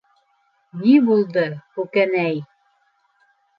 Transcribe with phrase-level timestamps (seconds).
[0.85, 1.45] Ни булды,
[1.77, 2.43] Күкәнәй?